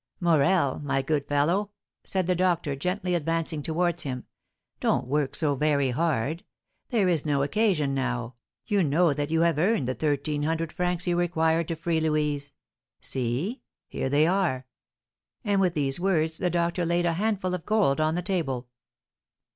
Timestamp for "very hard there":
5.53-7.07